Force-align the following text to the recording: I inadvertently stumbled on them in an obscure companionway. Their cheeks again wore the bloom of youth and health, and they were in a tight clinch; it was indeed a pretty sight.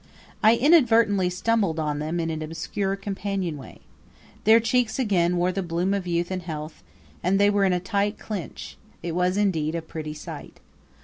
I 0.41 0.55
inadvertently 0.55 1.29
stumbled 1.29 1.77
on 1.77 1.99
them 1.99 2.19
in 2.19 2.31
an 2.31 2.41
obscure 2.41 2.95
companionway. 2.95 3.81
Their 4.45 4.59
cheeks 4.59 4.97
again 4.97 5.37
wore 5.37 5.51
the 5.51 5.61
bloom 5.61 5.93
of 5.93 6.07
youth 6.07 6.31
and 6.31 6.41
health, 6.41 6.81
and 7.21 7.37
they 7.39 7.51
were 7.51 7.65
in 7.65 7.73
a 7.73 7.79
tight 7.79 8.17
clinch; 8.17 8.77
it 9.03 9.13
was 9.13 9.37
indeed 9.37 9.75
a 9.75 9.81
pretty 9.83 10.15
sight. 10.15 10.59